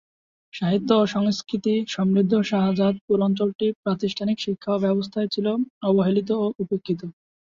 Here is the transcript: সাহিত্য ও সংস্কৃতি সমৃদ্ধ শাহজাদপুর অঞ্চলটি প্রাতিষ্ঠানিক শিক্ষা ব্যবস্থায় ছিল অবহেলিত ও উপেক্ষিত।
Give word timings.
সাহিত্য 0.53 0.89
ও 0.95 1.03
সংস্কৃতি 1.07 1.73
সমৃদ্ধ 1.87 2.33
শাহজাদপুর 2.43 3.17
অঞ্চলটি 3.21 3.67
প্রাতিষ্ঠানিক 3.83 4.37
শিক্ষা 4.39 4.73
ব্যবস্থায় 4.77 5.29
ছিল 5.33 5.47
অবহেলিত 5.83 6.29
ও 6.35 6.45
উপেক্ষিত। 6.59 7.01